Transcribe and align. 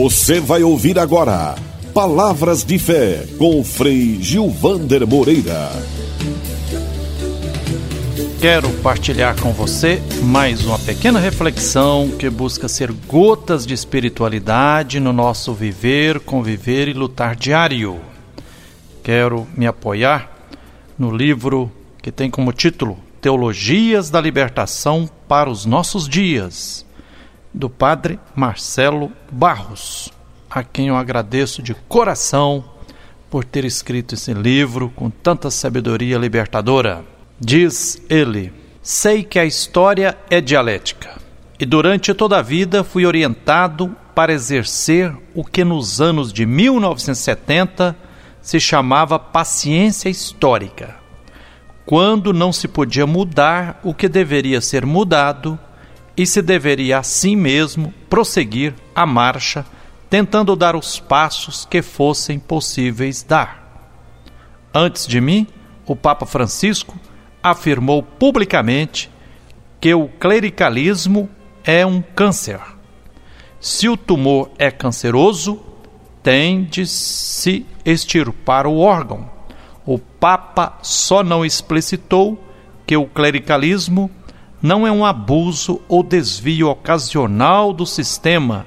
Você 0.00 0.38
vai 0.38 0.62
ouvir 0.62 0.96
agora 0.96 1.56
Palavras 1.92 2.62
de 2.62 2.78
Fé 2.78 3.26
com 3.36 3.64
Frei 3.64 4.22
Gilvander 4.22 5.04
Moreira. 5.04 5.70
Quero 8.40 8.70
partilhar 8.74 9.34
com 9.40 9.52
você 9.52 10.00
mais 10.22 10.64
uma 10.64 10.78
pequena 10.78 11.18
reflexão 11.18 12.10
que 12.16 12.30
busca 12.30 12.68
ser 12.68 12.92
gotas 12.92 13.66
de 13.66 13.74
espiritualidade 13.74 15.00
no 15.00 15.12
nosso 15.12 15.52
viver, 15.52 16.20
conviver 16.20 16.86
e 16.86 16.92
lutar 16.92 17.34
diário. 17.34 17.98
Quero 19.02 19.48
me 19.56 19.66
apoiar 19.66 20.30
no 20.96 21.10
livro 21.10 21.72
que 22.00 22.12
tem 22.12 22.30
como 22.30 22.52
título 22.52 22.96
Teologias 23.20 24.10
da 24.10 24.20
Libertação 24.20 25.10
para 25.26 25.50
os 25.50 25.66
Nossos 25.66 26.08
Dias, 26.08 26.86
do 27.52 27.68
Padre 27.70 28.18
Marcelo 28.34 29.12
Barros, 29.30 30.12
a 30.50 30.62
quem 30.62 30.88
eu 30.88 30.96
agradeço 30.96 31.62
de 31.62 31.74
coração 31.74 32.64
por 33.30 33.44
ter 33.44 33.64
escrito 33.64 34.14
esse 34.14 34.32
livro 34.32 34.90
com 34.94 35.10
tanta 35.10 35.50
sabedoria 35.50 36.18
libertadora. 36.18 37.04
Diz 37.40 38.00
ele: 38.08 38.52
Sei 38.82 39.22
que 39.22 39.38
a 39.38 39.44
história 39.44 40.16
é 40.30 40.40
dialética, 40.40 41.16
e 41.58 41.66
durante 41.66 42.14
toda 42.14 42.38
a 42.38 42.42
vida 42.42 42.82
fui 42.82 43.04
orientado 43.04 43.94
para 44.14 44.32
exercer 44.32 45.14
o 45.34 45.44
que 45.44 45.62
nos 45.64 46.00
anos 46.00 46.32
de 46.32 46.44
1970 46.44 47.94
se 48.40 48.58
chamava 48.58 49.18
paciência 49.18 50.08
histórica, 50.08 50.96
quando 51.84 52.32
não 52.32 52.52
se 52.52 52.66
podia 52.66 53.06
mudar 53.06 53.78
o 53.84 53.92
que 53.92 54.08
deveria 54.08 54.60
ser 54.60 54.86
mudado 54.86 55.58
e 56.18 56.26
se 56.26 56.42
deveria 56.42 56.98
assim 56.98 57.36
mesmo 57.36 57.94
prosseguir 58.10 58.74
a 58.92 59.06
marcha, 59.06 59.64
tentando 60.10 60.56
dar 60.56 60.74
os 60.74 60.98
passos 60.98 61.64
que 61.64 61.80
fossem 61.80 62.40
possíveis 62.40 63.22
dar. 63.22 63.86
Antes 64.74 65.06
de 65.06 65.20
mim, 65.20 65.46
o 65.86 65.94
Papa 65.94 66.26
Francisco 66.26 66.98
afirmou 67.40 68.02
publicamente 68.02 69.08
que 69.80 69.94
o 69.94 70.08
clericalismo 70.08 71.30
é 71.62 71.86
um 71.86 72.02
câncer. 72.02 72.60
Se 73.60 73.88
o 73.88 73.96
tumor 73.96 74.50
é 74.58 74.72
canceroso, 74.72 75.60
tem 76.20 76.64
de 76.64 76.84
se 76.84 77.64
extirpar 77.84 78.66
o 78.66 78.78
órgão. 78.78 79.30
O 79.86 79.98
Papa 79.98 80.78
só 80.82 81.22
não 81.22 81.44
explicitou 81.44 82.42
que 82.84 82.96
o 82.96 83.06
clericalismo 83.06 84.10
não 84.60 84.86
é 84.86 84.92
um 84.92 85.04
abuso 85.04 85.80
ou 85.88 86.02
desvio 86.02 86.68
ocasional 86.68 87.72
do 87.72 87.86
sistema, 87.86 88.66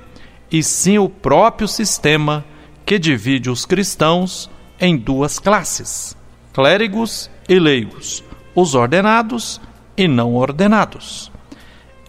e 0.52 0.61
sim 0.64 0.98
o 0.98 1.09
próprio 1.09 1.67
sistema 1.67 2.45
que 2.86 3.00
divide 3.00 3.50
os 3.50 3.66
cristãos 3.66 4.50
em 4.80 4.98
duas 4.98 5.39
classes: 5.39 6.16
clérigos 6.53 7.30
e 7.48 7.59
leigos 7.59 8.23
os 8.56 8.75
ordenados 8.75 9.61
e 9.95 10.08
não 10.08 10.36
ordenados. 10.36 11.31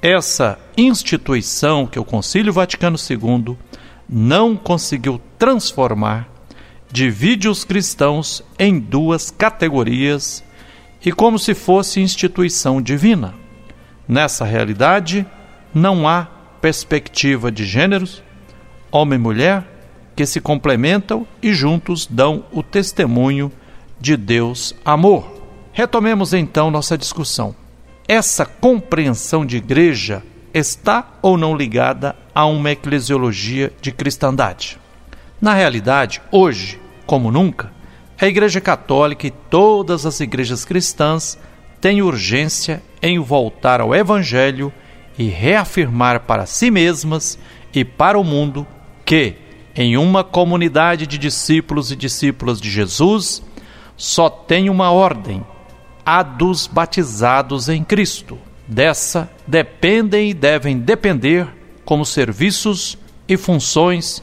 Essa 0.00 0.58
instituição 0.77 1.86
que 1.86 1.98
o 1.98 2.05
Concílio 2.05 2.52
Vaticano 2.52 2.96
II 2.98 3.56
não 4.08 4.56
conseguiu 4.56 5.20
transformar 5.39 6.28
divide 6.91 7.48
os 7.48 7.64
cristãos 7.64 8.42
em 8.58 8.78
duas 8.78 9.30
categorias 9.30 10.44
e 11.05 11.11
como 11.11 11.39
se 11.39 11.55
fosse 11.55 12.00
instituição 12.00 12.83
divina. 12.83 13.41
Nessa 14.06 14.45
realidade, 14.45 15.27
não 15.75 16.08
há 16.08 16.27
perspectiva 16.61 17.50
de 17.50 17.64
gêneros, 17.64 18.22
homem 18.91 19.19
e 19.19 19.22
mulher, 19.22 19.64
que 20.14 20.27
se 20.27 20.41
complementam 20.41 21.27
e 21.42 21.53
juntos 21.53 22.06
dão 22.06 22.45
o 22.52 22.62
testemunho 22.62 23.51
de 24.01 24.17
Deus 24.17 24.74
amor. 24.85 25.42
Retomemos 25.73 26.35
então 26.35 26.70
nossa 26.70 26.98
discussão. 26.98 27.55
Essa 28.07 28.45
compreensão 28.45 29.46
de 29.46 29.57
igreja 29.57 30.23
está 30.52 31.18
ou 31.23 31.39
não 31.39 31.57
ligada 31.57 32.14
a 32.35 32.45
uma 32.45 32.70
eclesiologia 32.70 33.73
de 33.80 33.91
cristandade? 33.91 34.79
Na 35.41 35.55
realidade, 35.55 36.20
hoje, 36.30 36.80
como 37.07 37.30
nunca, 37.30 37.73
a 38.20 38.27
Igreja 38.27 38.61
Católica 38.61 39.27
e 39.27 39.30
todas 39.30 40.07
as 40.07 40.20
igrejas 40.20 40.64
cristãs 40.64 41.36
têm 41.82 42.00
urgência 42.00 42.80
em 43.02 43.18
voltar 43.18 43.80
ao 43.80 43.92
Evangelho 43.92 44.72
e 45.18 45.24
reafirmar 45.24 46.20
para 46.20 46.46
si 46.46 46.70
mesmas 46.70 47.36
e 47.74 47.84
para 47.84 48.16
o 48.16 48.22
mundo 48.22 48.64
que, 49.04 49.34
em 49.74 49.96
uma 49.96 50.22
comunidade 50.22 51.08
de 51.08 51.18
discípulos 51.18 51.90
e 51.90 51.96
discípulas 51.96 52.60
de 52.60 52.70
Jesus, 52.70 53.42
só 53.96 54.30
tem 54.30 54.70
uma 54.70 54.92
ordem 54.92 55.44
a 56.06 56.22
dos 56.22 56.68
batizados 56.68 57.68
em 57.68 57.82
Cristo. 57.82 58.38
Dessa 58.68 59.28
dependem 59.44 60.30
e 60.30 60.34
devem 60.34 60.78
depender, 60.78 61.48
como 61.84 62.06
serviços 62.06 62.96
e 63.28 63.36
funções, 63.36 64.22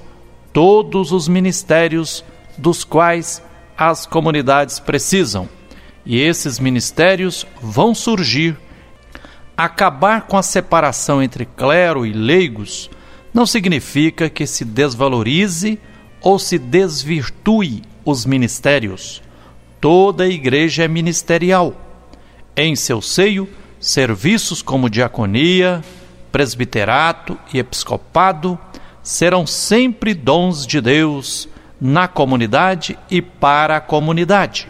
todos 0.54 1.12
os 1.12 1.28
ministérios 1.28 2.24
dos 2.58 2.86
quais 2.86 3.44
as 3.78 4.06
comunidades 4.06 4.80
precisam. 4.80 5.59
E 6.10 6.20
esses 6.20 6.60
ministérios 6.60 7.48
vão 7.62 7.96
surgir. 7.96 8.58
Acabar 9.56 10.24
com 10.28 10.36
a 10.36 10.44
separação 10.44 11.24
entre 11.24 11.46
clero 11.46 12.06
e 12.06 12.12
leigos 12.12 12.90
não 13.34 13.46
significa 13.46 14.30
que 14.30 14.46
se 14.46 14.66
desvalorize 14.66 15.80
ou 16.20 16.38
se 16.38 16.60
desvirtue 16.60 17.82
os 18.04 18.26
ministérios 18.26 19.22
toda 19.80 20.28
igreja 20.28 20.84
é 20.84 20.88
ministerial. 20.88 21.74
Em 22.56 22.76
seu 22.76 23.02
seio, 23.02 23.48
serviços 23.80 24.62
como 24.62 24.90
diaconia, 24.90 25.82
presbiterato 26.32 27.38
e 27.54 27.60
episcopado 27.60 28.60
serão 29.02 29.48
sempre 29.48 30.14
dons 30.14 30.68
de 30.68 30.82
Deus 30.82 31.48
na 31.80 32.08
comunidade 32.08 32.98
e 33.10 33.22
para 33.22 33.78
a 33.78 33.82
comunidade. 33.82 34.68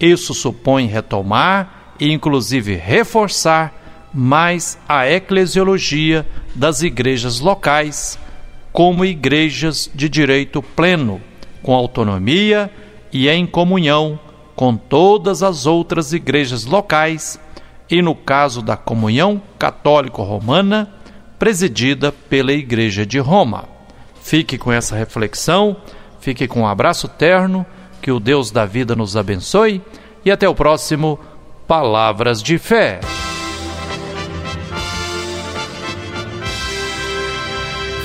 Isso 0.00 0.34
supõe 0.34 0.86
retomar 0.86 1.94
e, 1.98 2.12
inclusive, 2.12 2.74
reforçar 2.74 3.74
mais 4.12 4.78
a 4.88 5.08
eclesiologia 5.08 6.26
das 6.54 6.82
igrejas 6.82 7.40
locais, 7.40 8.18
como 8.72 9.04
igrejas 9.04 9.90
de 9.94 10.08
direito 10.08 10.62
pleno, 10.62 11.20
com 11.62 11.74
autonomia 11.74 12.70
e 13.12 13.28
em 13.28 13.46
comunhão 13.46 14.18
com 14.56 14.74
todas 14.74 15.42
as 15.42 15.66
outras 15.66 16.14
igrejas 16.14 16.64
locais 16.64 17.38
e, 17.90 18.00
no 18.00 18.14
caso 18.14 18.62
da 18.62 18.76
comunhão 18.76 19.40
católico-romana, 19.58 20.90
presidida 21.38 22.10
pela 22.10 22.52
Igreja 22.52 23.04
de 23.04 23.18
Roma. 23.18 23.68
Fique 24.22 24.56
com 24.56 24.72
essa 24.72 24.96
reflexão, 24.96 25.76
fique 26.20 26.48
com 26.48 26.62
um 26.62 26.66
abraço 26.66 27.06
terno, 27.06 27.66
que 28.00 28.10
o 28.10 28.20
Deus 28.20 28.50
da 28.50 28.64
vida 28.64 28.94
nos 28.94 29.16
abençoe 29.16 29.82
e 30.24 30.30
até 30.30 30.48
o 30.48 30.54
próximo 30.54 31.18
Palavras 31.66 32.42
de 32.42 32.58
Fé. 32.58 33.00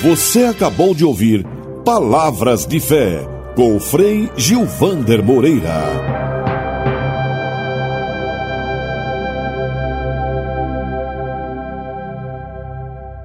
Você 0.02 0.46
acabou 0.46 0.96
de 0.96 1.06
ouvir 1.06 1.46
Palavras 1.86 2.66
de 2.66 2.80
Fé 2.80 3.28
com 3.56 3.80
Frei 3.80 4.30
Gilvander 4.36 5.24
Moreira. 5.24 6.21